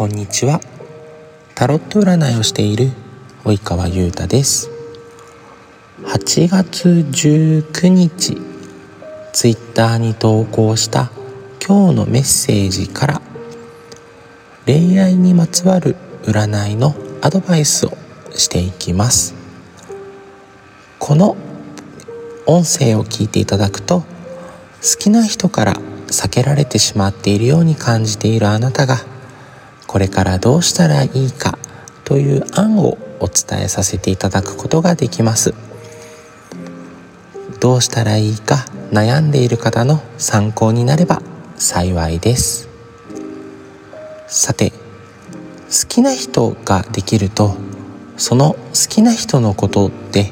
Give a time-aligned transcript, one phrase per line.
[0.00, 0.62] こんにちは。
[1.54, 2.90] タロット占いをしている
[3.44, 4.70] 及川優太です。
[6.04, 8.40] 8月19日
[9.34, 11.10] ツイッターに投稿した
[11.62, 13.22] 今日のメッセージから
[14.64, 17.90] 恋愛にまつわる占いのアドバイスを
[18.30, 19.34] していきます。
[20.98, 21.36] この
[22.46, 24.06] 音声を聞いていただくと好
[24.98, 25.74] きな人から
[26.06, 29.04] 避けられてしまっているように感じているあなたが
[29.90, 31.58] これからどうしたらいいか
[32.04, 35.52] という案をお伝えさせていただくことができます。
[37.58, 41.22] どうしたらいいか悩んでいる方の参考になれば
[41.56, 42.68] 幸いです。
[44.28, 47.56] さて好きな人ができると
[48.16, 50.30] その好きな人のことって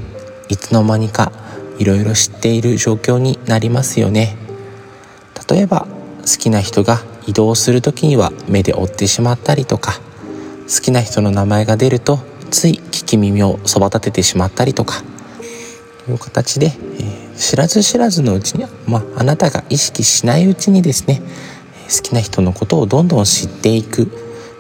[0.48, 1.33] いつの間にか
[1.81, 4.37] いろいろ知っている状況になりますよね。
[5.51, 5.89] 例えば
[6.20, 10.01] 好きな人が移動する時には目で追ってしまったりとか
[10.75, 12.19] 好きな人の名前が出ると
[12.51, 15.03] つい聞き耳をそば立ててしまったりとか
[16.07, 21.20] という形で、えー、知らず知らずのうちに、まあ、あなたが意識しないうちにですね
[21.95, 24.11] 好きな人のことをどんどん知っていく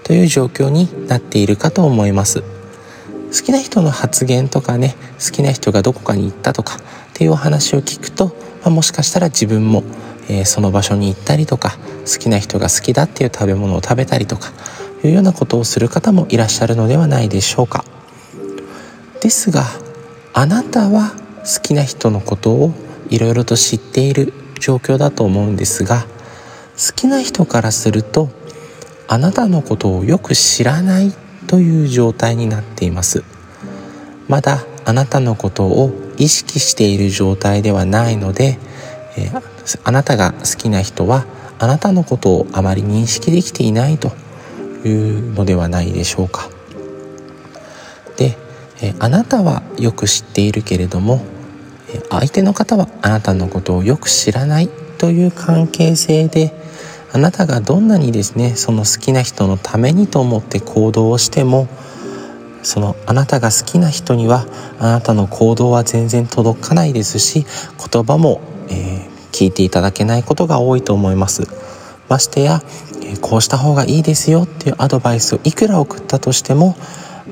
[0.04, 2.42] という状況になっているかと思います。
[2.42, 6.80] 好きな人の発言とかね好きな人がどこかに行ったとかっ
[7.12, 8.28] ていうお話を聞くと、
[8.62, 9.82] まあ、もしかしたら自分も
[10.28, 11.76] えー、その場所に行ったりとか
[12.06, 14.52] 好きな人が好きだっていう食べ物を食べたりとか
[15.02, 17.84] いうようなことをする方もいらっしゃるのではないでしょうか。
[19.20, 19.64] ですが
[20.32, 22.72] あなたは好きな人のことを
[23.10, 26.06] いろいろと知っている状況だと思うんですが
[26.76, 28.28] 好きな人からすると
[29.08, 31.12] あなたのことをよく知らない
[31.48, 33.24] という状態になっています。
[34.28, 38.58] まだあなたのことを意識している状態ではないので、
[39.16, 41.26] えーあなたが好きな人は
[41.58, 44.12] あなたのことをあまり認識できていないと
[44.84, 46.48] いうのではないでしょうか。
[48.16, 48.36] で
[48.80, 51.20] えあなたはよく知っているけれども
[52.10, 56.52] 相手の方はあなたのことをよく知らないという関係性で
[57.12, 61.68] あなたがどんなにですねその好きな人のためにと思って行動をしても
[62.62, 64.46] そのあなたが好きな人には
[64.78, 67.46] あなたの行動は全然届かないですし
[67.92, 71.42] 言葉も、えー、聞いていただけないことが多いと思います。
[72.08, 72.62] ましてや
[73.20, 76.76] こうした方がいいですよっていうアドバイスをいくら送ったとしても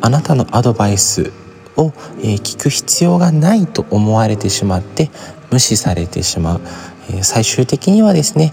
[0.00, 1.32] あなたのアドバイス
[1.76, 5.10] を聞く必要がないと思われてしまって
[5.50, 6.60] 無視されてしまう。
[7.22, 8.52] 最終的にはですね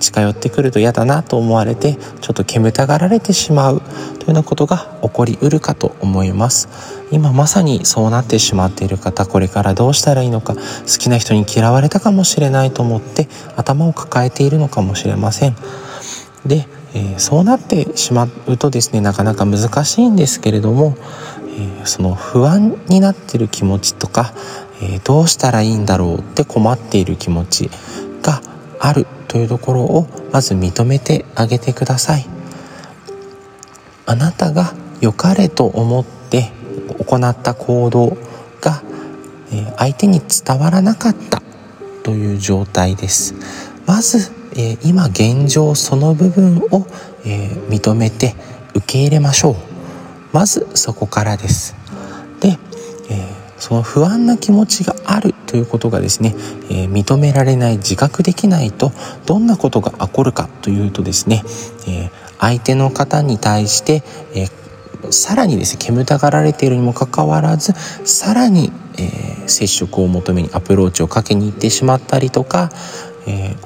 [0.00, 6.68] 近寄ってくると嫌だなと思われてちょっと煙たがられてしまうというようなことが起こりうるかと思います。
[7.10, 10.60] 今まさにそうなってしまっている方これからどうしたらいいのか好
[10.98, 15.56] きな人に嫌われたかもしれないと思って頭を抱えているのかもしれません。
[16.44, 16.66] で、
[17.18, 20.96] そうなってしまうとですねなかなか難しいんですけれども、
[21.84, 24.34] その不安になってる気持ちとか
[24.84, 27.70] えー、どうしたらいいんだろうって困っている気持ち
[28.22, 28.42] が
[28.78, 32.26] あるというところをまず認めてあげてください。
[34.06, 36.52] あなたが良かれと思って
[36.98, 38.18] 行った行動
[38.60, 38.82] が、
[39.50, 41.42] え、相手に伝わらなかった
[42.02, 43.34] という状態です。
[43.86, 46.86] まず、え、今現状その部分を、
[47.24, 48.34] え認めて
[48.74, 49.56] 受け入れましょう。
[50.32, 51.74] まずそこからです。
[52.40, 52.58] で、
[53.08, 56.34] えその不安な気持ちがあるということがですね、
[56.68, 58.92] えー、認められない自覚できないと
[59.24, 61.42] どんなことが起こるかというとですね、
[61.88, 64.02] えー、相手の方に対して、
[64.34, 67.72] えー、さらにですね煙たがられているにもかかわらず
[68.04, 72.68] さらに、え接触を求めにアプローチをかけに行ってしまったりとか、
[73.26, 73.56] え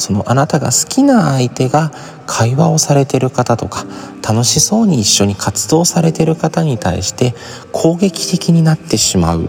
[0.00, 1.92] そのあなたが好きな相手が
[2.26, 3.84] 会話をされてる方とか
[4.26, 7.34] 楽しそうに一緒に活動されてる方に対して
[7.72, 9.48] 攻撃的になってしまう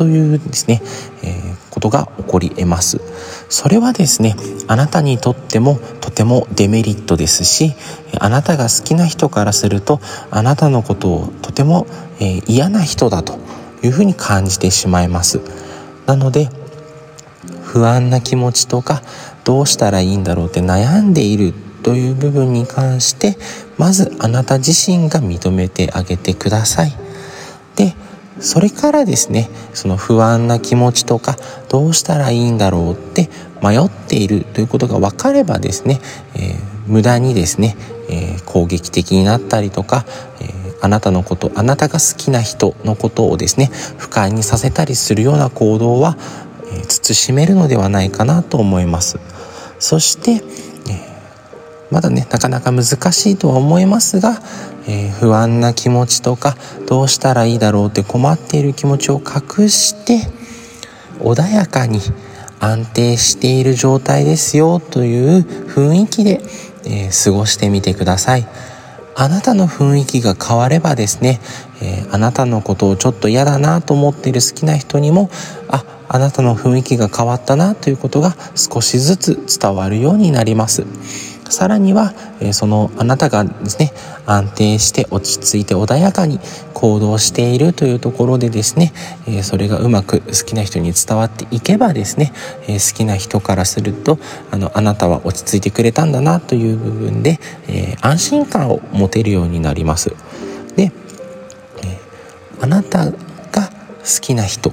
[0.00, 0.80] というですね、
[1.22, 3.02] えー、ことが起こり得ます。
[3.50, 4.34] それはですね、
[4.66, 7.74] あなたにとってもとてもデメリットですし、
[8.18, 10.00] あなたが好きな人からすると、
[10.30, 11.86] あなたのことをとても、
[12.18, 13.38] えー、嫌な人だと
[13.82, 15.42] いうふうに感じてしまいます。
[16.06, 16.48] なので、
[17.62, 19.02] 不安な気持ちとか
[19.50, 21.52] どうしたらいいんだろうって悩んでいる
[21.82, 23.36] という部分に関して
[23.78, 26.92] まずあなた自身が認めてあげてください。
[27.74, 27.96] で
[28.38, 31.34] それからですねその不安な気持ちとか
[31.68, 33.28] どうしたらいいんだろうって
[33.60, 35.98] 迷っているということが分かればですね、
[36.36, 37.74] えー、無駄にですね、
[38.08, 40.04] えー、攻撃的になったりとか、
[40.40, 43.66] えー、あなたのことあなたが好きな人のことをですね
[43.98, 46.16] 不快にさせたりするような行動は、
[46.72, 49.18] え慎めるのではないかなと思います。
[49.80, 50.44] そして、
[51.90, 54.40] まだねなかなか難しいとは思いますが、
[54.86, 56.56] えー、不安な気持ちとか
[56.86, 60.28] どうしたらいいだろうって困っている気持ちを隠して
[61.18, 61.98] 穏やかに
[62.60, 66.40] 安定している状態ですよという雰囲気で、
[66.84, 68.46] えー、過ごしてみてください。
[69.16, 71.40] あなたの雰囲気が変わればですね、
[71.82, 75.28] えー、あなたのことをちょっと嫌だなと思っている好きな人にも
[75.68, 80.84] ああなたの雰囲気が変わったなということが少しずつ伝わるようになります。
[81.48, 83.92] さらには、えそのあなたがですね
[84.26, 86.40] 安定して落ち着いて穏やかに
[86.74, 88.92] 行動しているというところでですね、
[89.28, 92.32] えそれがうまく好きな人に伝わっていけばですね、
[92.66, 94.18] え好きな人からすると
[94.50, 100.10] あのあなたは落ち着いてくれたんだなという部分で、え安心感を持てるようになります。
[100.74, 100.90] で、
[101.84, 101.98] え
[102.60, 104.72] あなたが好きな人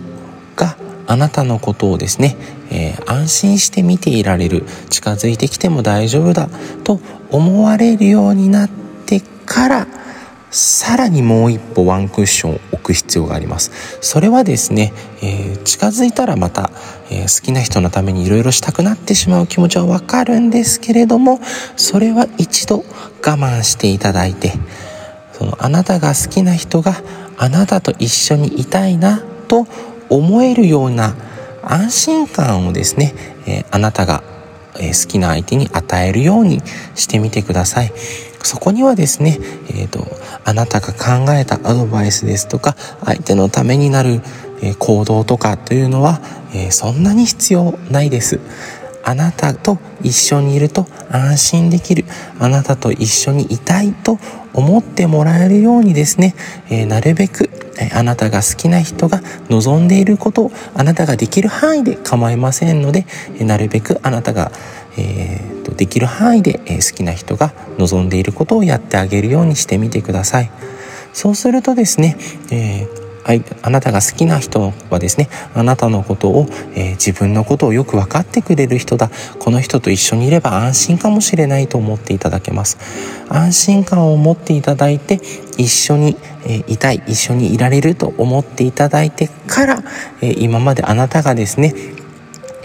[0.56, 2.36] があなたのことをですね、
[2.70, 6.50] えー、安心して見ていられる近づいてきても大丈夫だ
[6.84, 7.00] と
[7.32, 8.70] 思われるようになっ
[9.06, 9.88] てから
[10.50, 14.00] さらにもう一歩ワンクッションを置く必要があります。
[14.02, 16.72] それはですね、えー、近づいたらまた、
[17.10, 21.40] えー、好きな人のためにいろいろしたくなってしまう気持ちはわかるんですけれども
[21.76, 22.84] それは一度我
[23.22, 24.54] 慢していただいて
[25.34, 26.94] そのあなたが好きな人が
[27.38, 29.68] あなたと一緒にいたいなと
[30.10, 31.16] 思えるような
[31.64, 33.14] 安心感をですね、
[33.46, 34.24] えー、あなたが
[34.74, 36.62] 好きな相手に与えるように
[36.96, 37.92] してみてください。
[38.44, 39.40] そこにはですね、
[39.70, 40.06] えーと、
[40.46, 44.22] あなたが考えたアドバイスですとか相手のためになる
[44.80, 46.22] 行動とかというのは、
[46.54, 48.40] えー、そんなに必要ないです。
[49.08, 52.04] あなたと一緒にいると安心できる
[52.40, 54.20] あなたと一緒にいたいと
[54.54, 56.36] 思ってもらえるようにですね、
[56.70, 57.50] えー、なるべく
[57.96, 63.06] あなたが好きな人が望んでいることをあなたができる範囲で構いませんので
[63.40, 64.52] なるべくあなたが、
[64.98, 70.52] えー、とできる範囲で好きな人が望んでいることをやってあげるようにしてみてください。
[71.14, 72.18] そうするとですね、
[72.52, 73.07] えー
[73.62, 79.12] あなたが好きな人はですねあなたのことを、えー、自分のことをよく分かってくれる人だ。
[79.40, 82.78] この人と一緒にいれば安心かもしれないと思っていただけます。
[83.30, 85.20] 安心感を持っていただいて
[85.58, 89.84] 一緒に、えー、いたい一緒にいられると思っていただいてから、
[90.22, 91.74] えー、今まであなたがですね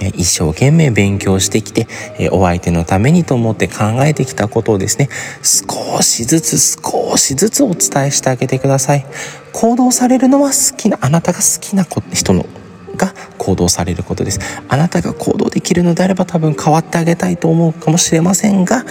[0.09, 1.87] 一生懸命勉強してきて、
[2.31, 5.09] お相手のためにと思って考えてきたことをですね、
[5.43, 9.07] 少しずつ少しずつお伝えしてあげてください。
[9.53, 12.47] 行動されるのは好きな、あなたが好きな人の
[12.97, 14.41] が行動されることです。
[14.69, 18.85] あなたが行動できるのであれば多分変わってあげたいと思うかもしれませんが、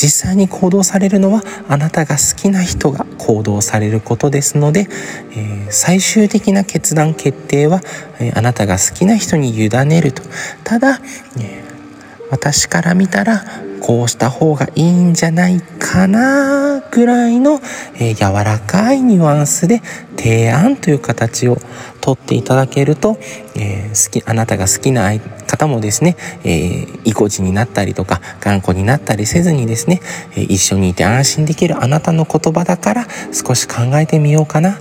[0.00, 4.88] 実際に行動されるのはあなたが好きな人が行動されることですので、
[5.32, 7.82] えー、最終的な決断決定は、
[8.18, 10.22] えー、あなたが好きな人に委ねると。
[10.64, 11.00] ただ、
[11.38, 13.44] えー、私から見たら
[13.80, 17.60] こうした方がいいんじゃないかなぐらいの、
[17.94, 19.80] えー、柔らかいニュアンスで
[20.16, 21.56] 提案という形を
[22.00, 23.18] とっていただけると、
[23.56, 25.10] えー、好きあなたが好きな
[25.46, 30.00] 方もですね、えー、意固地になったりとか頑固になったりせずにですね、
[30.36, 34.78] え一緒にいて安心できるあなたの言葉だから少し考えてみようかな。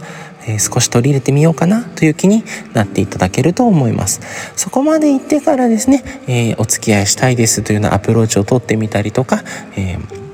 [0.50, 2.44] え少し取り入れてみようかなという気に
[2.74, 4.22] なっていただけると思います。
[4.56, 9.44] そこまで行ってからですね、えー、お付き合いしたいですというようなアプローチを取ってみたりとか、
[9.76, 10.30] えー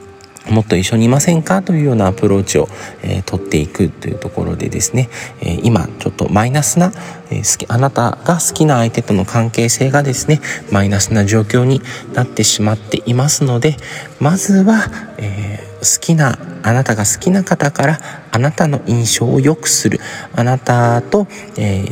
[0.50, 2.68] もっと一緒にいませんかというようなアプローチを、
[3.02, 5.10] えー、取っていくというところでですね、
[5.42, 6.92] えー、今ちょっとマイナスな、
[7.32, 10.42] えー、好きあなたが好きな相手との関係性がですね
[10.72, 11.82] マイナスな状況に
[12.14, 13.78] なってしまっていますので
[14.20, 14.86] まずは、
[15.18, 18.00] え好きなあなたが好きな方から
[18.32, 20.00] あなたの印象を良くする。
[20.36, 21.28] あなたと、
[21.58, 21.86] え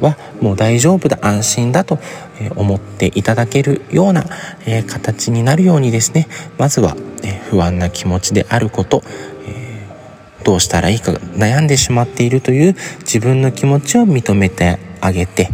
[0.00, 1.98] はもう大丈夫だ安心だと
[2.56, 4.24] 思っていただけるような
[4.66, 6.26] え形になるようにですね。
[6.58, 9.02] まずはえ不安な気持ちであること、
[9.46, 15.50] えー、どうしたらいいか悩んでしまっているという自分の気持ちを認めてあげて。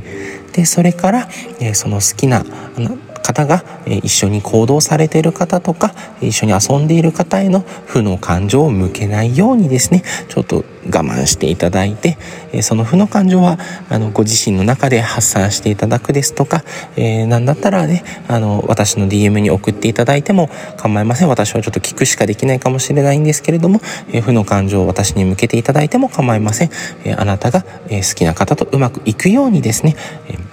[0.52, 1.28] でそれから、
[1.60, 2.44] え、その好きな
[2.76, 5.92] あの方が一緒に行動されている方とか
[6.22, 12.16] 一緒に遊んでいる方への負の感情を向けないようにですねちょっと我慢していただいて
[12.62, 13.58] その負の感情は
[13.90, 16.64] あのご自身の中で発散していただくですとか、
[16.96, 21.28] えー、何だったらねあの私の DM に送っていただいても構いません。
[21.28, 23.80] 私はちょっと聞くしかできないかもしれないんですけれども、
[24.10, 26.70] えー、負の感情を私に向けていただいても構いません、
[27.04, 29.94] えー、あなたが、え好きな方とうまくいくようにですね、
[30.28, 30.48] えー、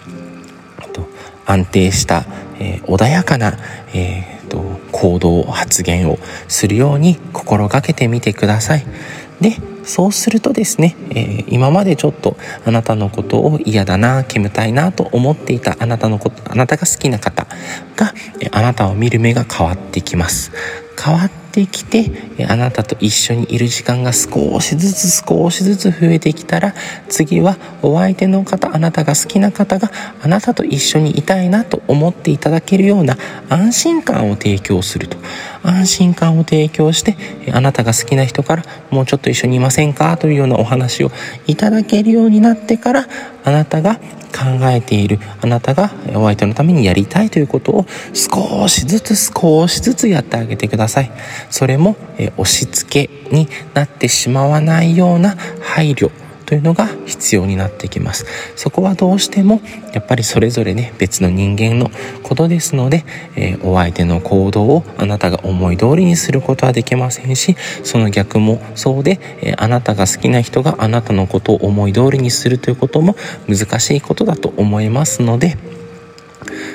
[1.46, 2.26] 安定した
[2.60, 3.58] えー、穏やかな、
[3.94, 8.86] えーと、行動発言をするように心がけてみてください。
[9.42, 17.46] でそうするとですね、えー、今までちょっとあなたのことを嫌だな煙たいなと思っていたあなたのことあなたが好きな方
[17.96, 18.14] が、
[18.52, 20.52] あなたを見る目が変わってきます
[20.98, 22.12] 変わってきて
[22.48, 26.74] あなたと一緒にいる時間が少しずつ少しずつ増えてきたら
[27.10, 33.18] 次はお相手の方あなたが好きな方があなたと一緒にいたいなと思っていただけるような
[33.50, 35.18] 安心感を提供すると。
[35.66, 37.16] 安心感を提供して
[37.54, 40.18] あなたが好きな人からもうちょっと一緒にいませんか？
[40.18, 41.12] というようなお話を
[41.48, 43.08] いただけるようになってから
[43.44, 43.96] あなたが
[44.36, 51.12] 考えているあなたがお相手のためにやりたいということを少しずつ少しずつやってあげてください。
[51.50, 56.12] それも、押し付けになってしまわないような配慮
[56.46, 58.26] というのが必要になってきます。
[58.56, 59.62] そこはどうしても
[59.94, 61.90] やっぱりそれぞれね別の人間の
[62.24, 73.16] ことですので、えー、お相手の行動をあなたが思い通りにすることはできませんしその逆もそうで、えー、あなたが好きな人があなたのことを思い通りにするということも
[73.48, 75.58] 難しいことだと思いますので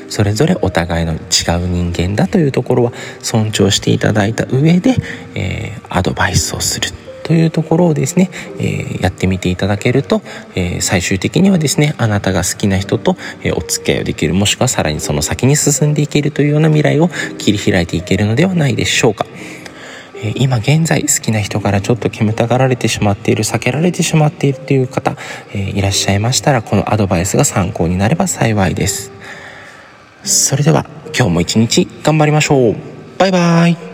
[0.08, 1.20] それぞれお互いの違う
[1.68, 4.96] 人間だというところは尊重していただいた上で、
[5.34, 7.09] えー、アドバイスをする。
[7.30, 10.20] というところをですね、えー、やってみていただけると、
[10.56, 17.08] えー、最終的にはですねあなたが好きな人と、えお付き合いをできるもしくはさらにその先に進んでいけるというような未来を
[17.38, 19.26] 切り開いていけるのではないでしょうか。
[20.34, 25.14] 今現在好きな人からちょっと煙たがられてしまっている避けられてしまっているという方、
[25.54, 29.12] えいらっしゃいましたらこのアドバイスが参考になれば幸いです。
[30.24, 30.84] それでは
[31.16, 32.76] 今日も一日頑張りましょう。
[33.18, 33.89] バイバイ。